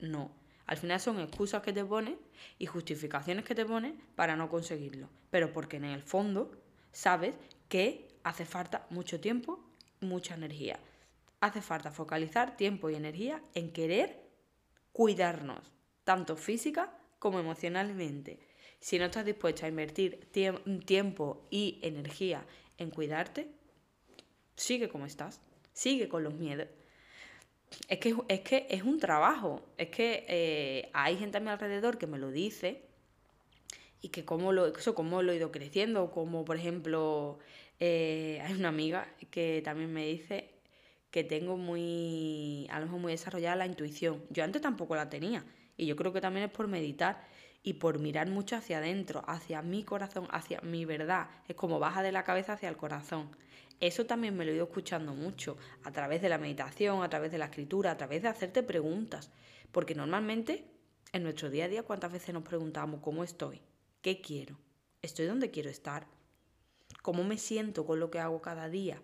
[0.00, 0.30] No.
[0.66, 2.16] Al final son excusas que te pones
[2.58, 5.08] y justificaciones que te pones para no conseguirlo.
[5.30, 6.50] Pero porque en el fondo
[6.92, 7.34] sabes
[7.70, 9.60] que hace falta mucho tiempo,
[10.00, 10.80] mucha energía.
[11.40, 14.24] Hace falta focalizar tiempo y energía en querer
[14.92, 15.70] cuidarnos,
[16.04, 18.40] tanto física como emocionalmente.
[18.80, 20.30] Si no estás dispuesta a invertir
[20.86, 22.44] tiempo y energía
[22.78, 23.48] en cuidarte,
[24.56, 25.40] sigue como estás,
[25.72, 26.68] sigue con los miedos.
[27.88, 31.98] Es que es, que es un trabajo, es que eh, hay gente a mi alrededor
[31.98, 32.82] que me lo dice
[34.00, 37.38] y que cómo lo, eso, cómo lo he ido creciendo, como por ejemplo
[37.86, 40.54] eh, hay una amiga que también me dice
[41.10, 44.24] que tengo muy, a lo mejor muy desarrollada la intuición.
[44.30, 45.44] Yo antes tampoco la tenía
[45.76, 47.28] y yo creo que también es por meditar
[47.62, 51.28] y por mirar mucho hacia adentro, hacia mi corazón, hacia mi verdad.
[51.46, 53.28] Es como baja de la cabeza hacia el corazón.
[53.80, 57.32] Eso también me lo he ido escuchando mucho a través de la meditación, a través
[57.32, 59.30] de la escritura, a través de hacerte preguntas.
[59.72, 60.64] Porque normalmente
[61.12, 63.60] en nuestro día a día, ¿cuántas veces nos preguntamos cómo estoy?
[64.00, 64.58] ¿Qué quiero?
[65.02, 66.06] ¿Estoy donde quiero estar?
[67.04, 68.98] ¿Cómo me siento con lo que hago cada día?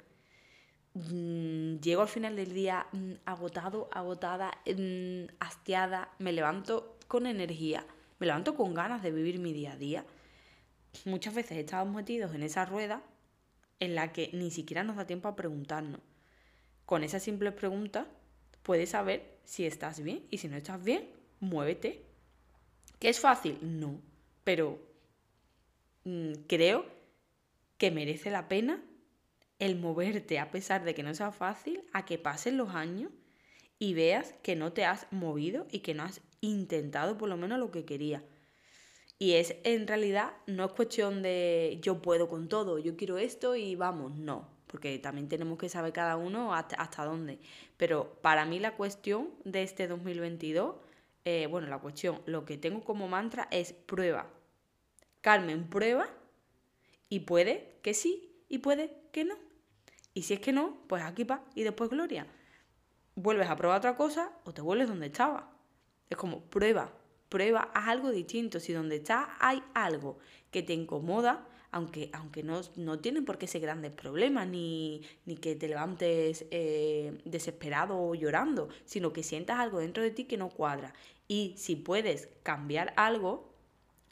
[0.95, 7.85] Mm, llego al final del día mm, agotado, agotada, mm, hastiada, me levanto con energía
[8.21, 10.05] me levanto con ganas de vivir mi día a día.
[11.07, 13.03] Muchas veces estamos metidos en esa rueda
[13.81, 16.01] en la que ni siquiera nos da tiempo a preguntarnos.
[16.85, 18.07] Con esas simples preguntas
[18.63, 21.09] puedes saber si estás bien y si no estás bien,
[21.41, 22.05] muévete.
[22.99, 23.59] ¿Que es fácil?
[23.63, 23.99] No,
[24.45, 24.79] pero
[26.47, 26.85] creo
[27.81, 28.85] que merece la pena
[29.59, 33.11] el moverte a pesar de que no sea fácil, a que pasen los años
[33.79, 37.59] y veas que no te has movido y que no has intentado por lo menos
[37.59, 38.23] lo que quería.
[39.19, 43.57] Y es en realidad, no es cuestión de yo puedo con todo, yo quiero esto
[43.57, 47.38] y vamos, no, porque también tenemos que saber cada uno hasta, dónde.
[47.79, 50.77] Pero para mí la cuestión de este 2022,
[51.25, 54.29] eh, bueno, la cuestión, lo que tengo como mantra es prueba.
[55.23, 56.11] Carmen, prueba
[57.11, 59.37] y puede que sí y puede que no.
[60.14, 62.27] Y si es que no, pues aquí va y después gloria.
[63.16, 65.53] Vuelves a probar otra cosa o te vuelves donde estaba.
[66.09, 66.92] Es como prueba,
[67.29, 68.59] prueba, haz algo distinto.
[68.61, 70.18] Si donde estás hay algo
[70.51, 75.37] que te incomoda, aunque, aunque no, no tienen por qué ser grandes problemas, ni, ni
[75.37, 80.37] que te levantes eh, desesperado o llorando, sino que sientas algo dentro de ti que
[80.37, 80.94] no cuadra.
[81.29, 83.53] Y si puedes cambiar algo,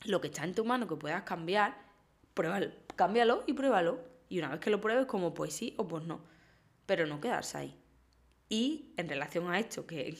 [0.04, 1.87] lo que está en tu mano que puedas cambiar,
[2.38, 3.98] pruébalo, cámbialo y pruébalo.
[4.28, 6.20] Y una vez que lo pruebes, como pues sí o pues no.
[6.86, 7.74] Pero no quedarse ahí.
[8.48, 10.14] Y en relación a esto, que,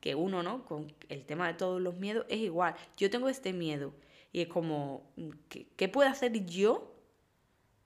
[0.00, 0.64] que, uno, ¿no?
[0.64, 2.74] Con el tema de todos los miedos, es igual.
[2.96, 3.92] Yo tengo este miedo.
[4.32, 5.12] Y es como,
[5.48, 6.94] ¿qué, qué puedo hacer yo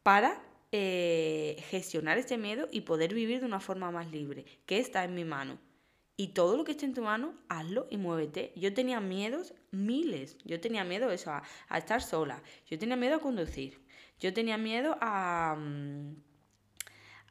[0.03, 4.45] para eh, gestionar este miedo y poder vivir de una forma más libre?
[4.67, 5.59] ¿Qué está en mi mano?
[6.23, 8.53] Y todo lo que esté en tu mano, hazlo y muévete.
[8.55, 10.37] Yo tenía miedos miles.
[10.45, 12.41] Yo tenía miedo eso, a, a estar sola.
[12.69, 13.81] Yo tenía miedo a conducir.
[14.21, 15.57] Yo tenía miedo a...
[15.59, 16.15] Mm,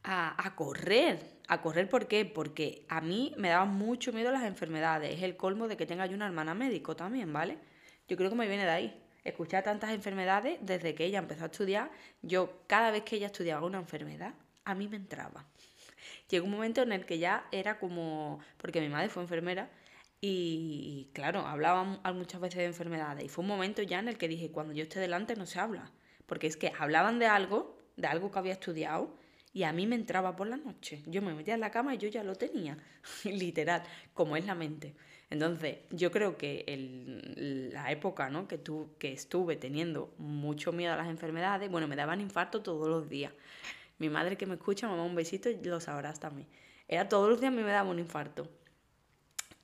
[0.04, 1.40] a, correr.
[1.48, 2.26] ¿A correr por qué?
[2.26, 5.14] Porque a mí me daba mucho miedo las enfermedades.
[5.14, 7.56] Es el colmo de que tenga yo una hermana médico también, ¿vale?
[8.08, 9.02] Yo creo que me viene de ahí.
[9.24, 11.90] Escuchar tantas enfermedades desde que ella empezó a estudiar.
[12.20, 14.34] Yo, cada vez que ella estudiaba una enfermedad,
[14.66, 15.46] a mí me entraba.
[16.28, 18.40] Llegó un momento en el que ya era como.
[18.58, 19.70] Porque mi madre fue enfermera.
[20.20, 23.24] Y claro, hablaban muchas veces de enfermedades.
[23.24, 25.58] Y fue un momento ya en el que dije, cuando yo esté delante no se
[25.58, 25.90] habla.
[26.26, 29.16] Porque es que hablaban de algo, de algo que había estudiado,
[29.52, 31.02] y a mí me entraba por la noche.
[31.06, 32.78] Yo me metía en la cama y yo ya lo tenía,
[33.24, 33.82] literal,
[34.14, 34.94] como es la mente.
[35.30, 38.46] Entonces, yo creo que el, la época ¿no?
[38.48, 42.88] que, tu, que estuve teniendo mucho miedo a las enfermedades, bueno, me daban infarto todos
[42.88, 43.32] los días.
[44.02, 46.48] Mi madre que me escucha, mamá, un besito lo sabrás también.
[46.88, 48.48] Era todos los días a mí me daba un infarto.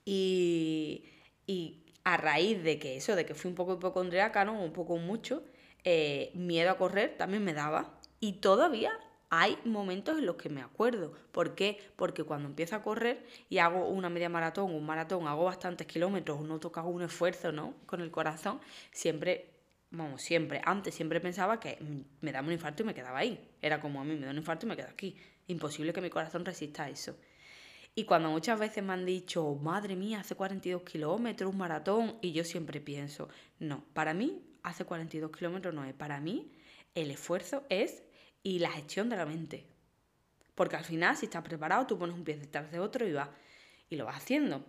[0.05, 1.03] Y,
[1.45, 4.63] y a raíz de que eso, de que fui un poco hipocondriaca, ¿no?
[4.63, 5.43] Un poco mucho,
[5.83, 7.99] eh, miedo a correr también me daba.
[8.21, 8.93] Y todavía
[9.29, 11.11] hay momentos en los que me acuerdo.
[11.33, 11.77] ¿Por qué?
[11.97, 16.39] Porque cuando empiezo a correr y hago una media maratón, un maratón, hago bastantes kilómetros,
[16.43, 17.73] no toca un esfuerzo, ¿no?
[17.85, 18.61] Con el corazón,
[18.93, 19.48] siempre,
[19.91, 21.77] vamos, siempre, antes siempre pensaba que
[22.21, 23.39] me daba un infarto y me quedaba ahí.
[23.61, 25.15] Era como a mí me da un infarto y me quedo aquí.
[25.47, 27.17] Imposible que mi corazón resista eso.
[27.95, 32.31] Y cuando muchas veces me han dicho, madre mía, hace 42 kilómetros, un maratón, y
[32.31, 36.51] yo siempre pienso, no, para mí hace 42 kilómetros no es, para mí
[36.95, 38.03] el esfuerzo es
[38.43, 39.65] y la gestión de la mente.
[40.55, 43.29] Porque al final, si estás preparado, tú pones un pie detrás de otro y vas
[43.89, 44.65] y lo vas haciendo,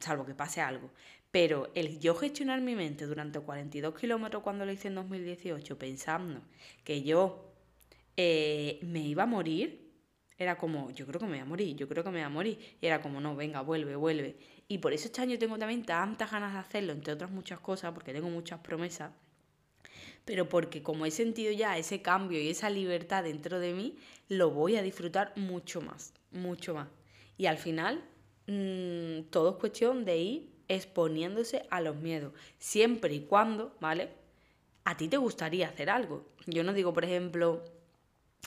[0.00, 0.90] salvo que pase algo.
[1.30, 6.42] Pero el yo gestionar mi mente durante 42 kilómetros cuando lo hice en 2018, pensando
[6.84, 7.52] que yo
[8.16, 9.90] eh, me iba a morir,
[10.36, 12.28] era como, yo creo que me voy a morir, yo creo que me voy a
[12.28, 12.58] morir.
[12.80, 14.36] Y era como, no, venga, vuelve, vuelve.
[14.68, 17.92] Y por eso este año tengo también tantas ganas de hacerlo, entre otras muchas cosas,
[17.92, 19.10] porque tengo muchas promesas
[20.24, 23.96] pero porque como he sentido ya ese cambio y esa libertad dentro de mí,
[24.28, 26.88] lo voy a disfrutar mucho más, mucho más.
[27.36, 28.04] Y al final,
[28.46, 34.10] mmm, todo es cuestión de ir exponiéndose a los miedos, siempre y cuando, ¿vale?
[34.84, 36.26] A ti te gustaría hacer algo.
[36.46, 37.62] Yo no digo, por ejemplo,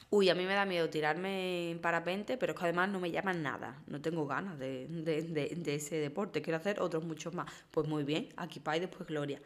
[0.10, 3.12] uy, a mí me da miedo tirarme en parapente, pero es que además no me
[3.12, 7.52] llaman nada, no tengo ganas de, de ese deporte, quiero hacer otros muchos más.
[7.72, 9.42] Pues muy bien, aquí para y después gloria.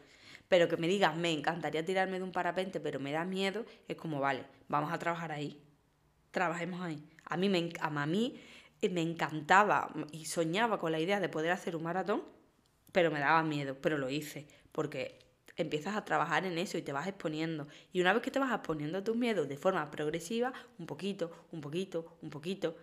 [0.48, 3.96] Pero que me digas, me encantaría tirarme de un parapente, pero me da miedo, es
[3.96, 5.60] como, vale, vamos a trabajar ahí.
[6.32, 7.02] Trabajemos ahí.
[7.24, 8.40] A mí me, a mí
[8.88, 12.22] me encantaba y soñaba con la idea de poder hacer un maratón,
[12.92, 15.18] pero me daba miedo, pero lo hice, porque
[15.56, 17.68] empiezas a trabajar en eso y te vas exponiendo.
[17.92, 21.30] Y una vez que te vas exponiendo a tus miedos de forma progresiva, un poquito,
[21.52, 22.76] un poquito, un poquito,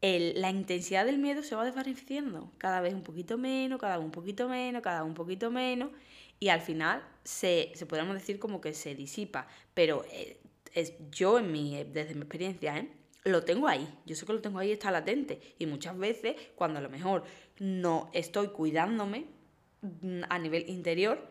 [0.00, 4.12] la intensidad del miedo se va desvaneciendo, cada vez un poquito menos, cada vez un
[4.12, 5.90] poquito menos, cada vez un poquito menos,
[6.38, 10.40] y al final se, se podríamos decir como que se disipa, pero eh,
[10.74, 12.88] es, yo en mi, desde mi experiencia, ¿eh?
[13.28, 16.78] Lo tengo ahí, yo sé que lo tengo ahí, está latente, y muchas veces cuando
[16.78, 17.24] a lo mejor
[17.58, 19.26] no estoy cuidándome
[19.82, 21.28] mm, a nivel interior,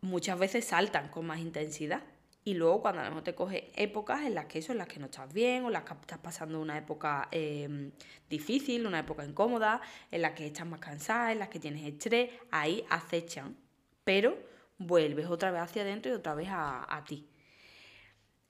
[0.00, 2.02] muchas veces saltan con más intensidad.
[2.46, 4.86] Y luego cuando a lo mejor te coge épocas en las que eso, en las
[4.86, 7.90] que no estás bien, o las que estás pasando una época em,
[8.28, 12.30] difícil, una época incómoda, en las que estás más cansada, en las que tienes estrés,
[12.50, 13.56] ahí acechan
[14.04, 14.36] pero
[14.78, 17.26] vuelves otra vez hacia adentro y otra vez a, ti.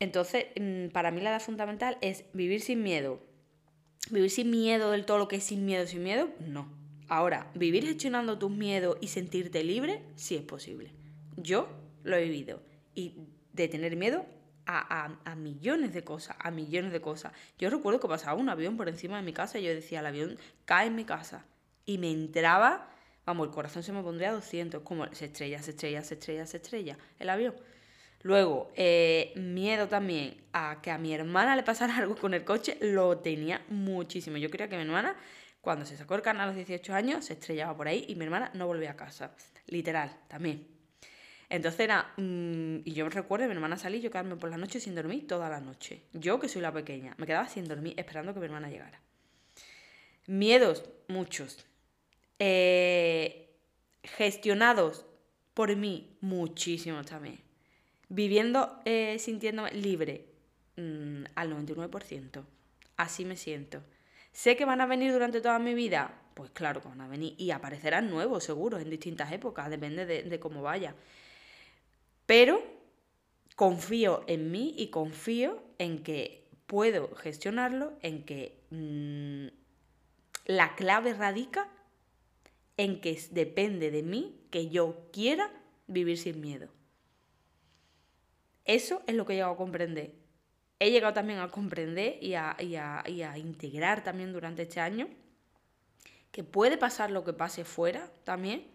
[0.01, 3.21] Entonces, mm, para mí la edad fundamental es vivir sin miedo.
[4.11, 6.69] Vivir sin miedo del todo lo que es sin miedo, sin miedo, no.
[7.09, 10.91] Ahora, vivir gestionando tus miedos y sentirte libre, sí es posible.
[11.37, 11.69] Yo
[12.03, 12.63] lo he vivido.
[12.95, 13.15] Y
[13.53, 14.27] de tener miedo
[14.67, 17.33] a, millones de cosas, a millones de cosas.
[17.59, 20.07] Yo recuerdo que pasaba un avión por encima de mi casa y yo decía, el
[20.07, 21.45] avión cae en mi casa.
[21.85, 22.89] Y me entraba,
[23.27, 26.47] vamos, el corazón se me pondría a 200, como se estrella, se estrella, se estrella,
[26.47, 27.55] se estrella el avión.
[28.25, 32.79] Luego, eh, miedo también a que a mi hermana le pasara algo con el coche,
[32.81, 34.39] lo tenía muchísimo.
[34.39, 35.15] Yo creía que mi hermana,
[35.61, 38.25] cuando se sacó el canal a los 18 años, se estrellaba por ahí y mi
[38.25, 39.35] hermana no volvía a casa.
[39.67, 40.67] Literal, también.
[41.51, 42.15] Entonces era.
[42.17, 45.27] Mm, y yo me recuerdo, mi hermana salí yo quedarme por la noche sin dormir
[45.27, 46.05] toda la noche.
[46.15, 49.03] Yo, que soy la pequeña, me quedaba sin dormir esperando que mi hermana llegara.
[50.27, 51.67] Miedos, muchos.
[52.39, 53.55] Eh,
[54.03, 55.05] gestionados
[55.53, 57.44] por mí, muchísimos también.
[58.15, 60.25] Viviendo, eh, sintiéndome libre,
[60.77, 62.45] mm, al 99%.
[62.97, 63.83] Así me siento.
[64.33, 66.23] ¿Sé que van a venir durante toda mi vida?
[66.35, 67.35] Pues claro que van a venir.
[67.39, 70.95] Y aparecerán nuevos, seguro, en distintas épocas, depende de cómo vaya.
[72.27, 72.63] Pero
[73.57, 79.47] confío en mí y confío en que puedo gestionarlo, en que mm,
[80.47, 81.69] la clave radica
[82.77, 85.51] en que depende de mí que yo quiera
[85.87, 86.69] vivir sin miedo.
[88.65, 90.15] Eso es lo que he llegado a comprender.
[90.79, 95.09] He llegado también a comprender y a, y a integrar también durante este año
[96.35, 98.67] que puede pasar lo que pase fuera también,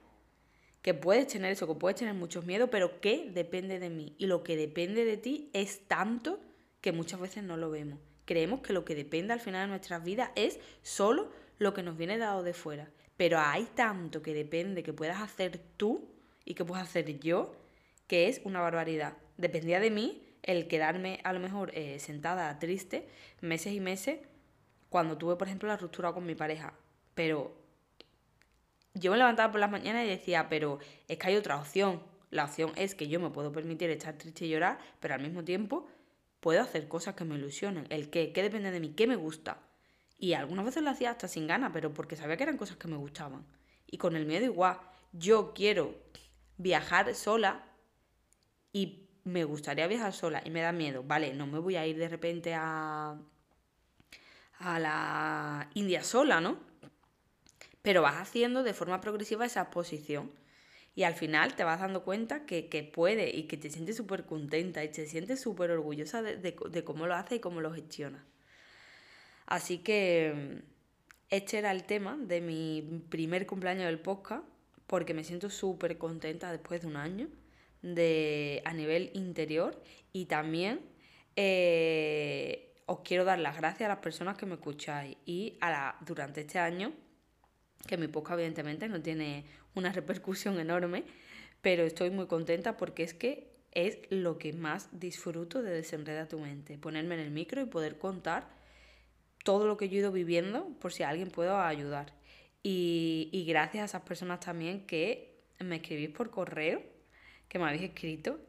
[0.81, 4.15] que puedes tener eso, que puedes tener muchos miedos, pero que depende de mí.
[4.17, 6.39] Y lo que depende de ti es tanto
[6.79, 7.99] que muchas veces no lo vemos.
[8.23, 11.97] Creemos que lo que depende al final de nuestras vidas es solo lo que nos
[11.97, 12.89] viene dado de fuera.
[13.17, 16.07] Pero hay tanto que depende que puedas hacer tú
[16.45, 17.51] y que puedas hacer yo,
[18.07, 19.17] que es una barbaridad.
[19.39, 23.07] Dependía de mí el quedarme a lo mejor eh, sentada triste
[23.39, 24.19] meses y meses
[24.89, 26.73] cuando tuve, por ejemplo, la ruptura con mi pareja.
[27.15, 27.55] Pero
[28.93, 32.03] yo me levantaba por las mañanas y decía, pero es que hay otra opción.
[32.31, 35.45] La opción es que yo me puedo permitir estar triste y llorar, pero al mismo
[35.45, 35.87] tiempo
[36.41, 37.87] puedo hacer cosas que me ilusionen.
[37.89, 39.59] El qué, qué depende de mí, qué me gusta.
[40.17, 42.89] Y algunas veces lo hacía hasta sin ganas, pero porque sabía que eran cosas que
[42.89, 43.45] me gustaban.
[43.87, 44.79] Y con el miedo igual,
[45.13, 45.95] yo quiero
[46.57, 47.63] viajar sola
[48.73, 51.03] y me gustaría viajar sola y me da miedo.
[51.03, 53.17] Vale, no me voy a ir de repente a
[54.59, 56.59] a la India sola, ¿no?
[57.81, 60.31] pero vas haciendo de forma progresiva esa exposición.
[60.95, 64.83] Y al final te vas dando cuenta que, puede y que te sientes súper contenta
[64.83, 68.25] y te sientes súper orgullosa de, cómo lo hace y cómo lo gestiona.
[69.45, 70.61] Así que
[71.29, 74.43] este era el tema de mi primer cumpleaños del podcast,
[74.87, 77.27] porque me siento súper contenta después de un año
[77.81, 80.81] de, a nivel interior y también
[81.35, 85.97] eh, os quiero dar las gracias a las personas que me escucháis y a la,
[86.01, 86.93] durante este año
[87.87, 91.05] que mi podcast evidentemente no tiene una repercusión enorme,
[91.61, 96.39] pero estoy muy contenta porque es que es lo que más disfruto de Desenreda tu
[96.39, 98.49] mente, ponerme en el micro y poder contar
[99.43, 102.13] todo lo que yo he ido viviendo por si alguien puede ayudar.
[102.63, 106.81] Y, y gracias a esas personas también que me escribís por correo,
[107.49, 108.39] que me habéis escrito,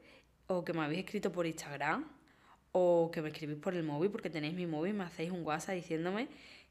[0.47, 2.07] o que me habéis escrito por Instagram,
[2.73, 5.75] o que me escribís por el móvil porque tenéis mi móvil me hacéis un WhatsApp
[5.75, 6.29] diciéndome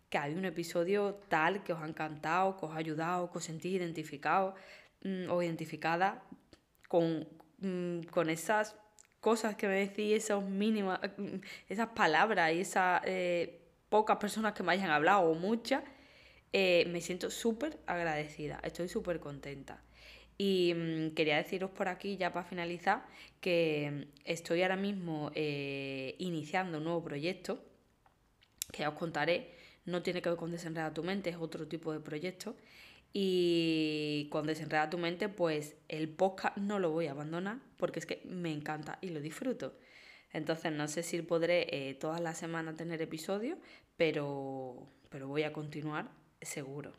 [0.10, 3.44] que hay un episodio tal que os ha encantado, que os ha ayudado, que os
[3.44, 4.56] sentís identificado
[5.04, 6.24] mm, o identificada
[6.88, 7.28] con,
[7.60, 8.76] mm, con esas
[9.20, 11.38] cosas que me decís, esos mínimas, mm,
[11.68, 15.84] esas palabras y esas eh, pocas personas que me hayan hablado o muchas,
[16.54, 19.84] eh, me siento súper agradecida, estoy súper contenta.
[20.42, 23.06] Y quería deciros por aquí, ya para finalizar,
[23.42, 27.62] que estoy ahora mismo eh, iniciando un nuevo proyecto,
[28.72, 29.52] que ya os contaré,
[29.84, 32.56] no tiene que ver con Desenreda tu mente, es otro tipo de proyecto.
[33.12, 38.06] Y con Desenreda tu mente, pues el podcast no lo voy a abandonar porque es
[38.06, 39.78] que me encanta y lo disfruto.
[40.32, 43.58] Entonces no sé si podré eh, todas las semanas tener episodios,
[43.98, 46.94] pero, pero voy a continuar seguro.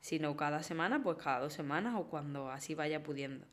[0.00, 3.46] Si no cada semana, pues cada dos semanas o cuando así vaya pudiendo.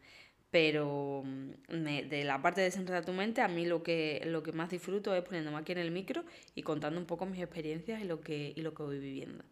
[0.50, 4.54] Pero mm, de la parte de desenredar tu mente, a mí lo que, lo que
[4.54, 6.24] más disfruto es poniéndome aquí en el micro
[6.56, 9.44] y contando un poco mis experiencias y lo que, y lo que voy viviendo.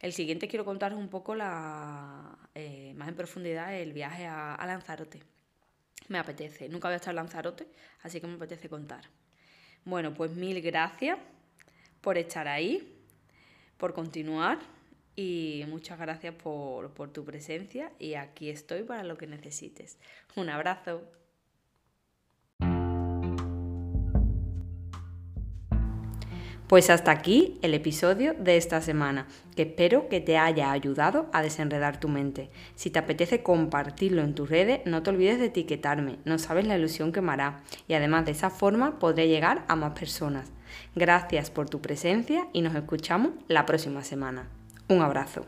[0.00, 4.66] El siguiente quiero contaros un poco la, eh, más en profundidad el viaje a, a,
[4.66, 5.20] Lanzarote.
[6.08, 6.68] Me apetece.
[6.68, 7.68] Nunca había estado en Lanzarote,
[8.02, 9.04] así que me apetece contar.
[9.84, 11.18] Bueno, pues mil gracias
[12.00, 12.96] por estar ahí,
[13.76, 14.58] por continuar
[15.16, 19.98] y muchas gracias por, tu presencia y aquí estoy para lo que necesites.
[20.36, 21.02] Un abrazo.
[26.68, 31.42] Pues hasta aquí el episodio de esta semana, que espero que te haya ayudado a
[31.42, 32.48] desenredar tu mente.
[32.76, 36.78] Si te apetece compartirlo en tus redes, no te olvides de etiquetarme, no sabes la
[36.78, 40.50] ilusión que me hará y además de esa forma podré llegar a más personas.
[40.94, 44.48] Gracias por tu presencia y nos escuchamos la próxima semana.
[44.88, 45.44] Un abrazo.